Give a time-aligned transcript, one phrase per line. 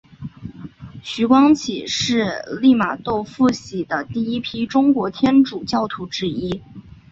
[1.03, 6.63] 徐光启是利玛窦付洗的第一批中国天主教徒之一。